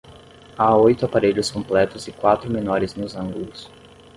[0.57, 3.69] Há oito aparelhos completos e quatro menores nos ângulos.